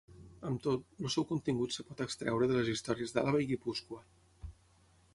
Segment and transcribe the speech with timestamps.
[0.51, 4.05] Amb tot, el seu contingut es pot extreure de les històries d'Àlaba i Guipúscoa.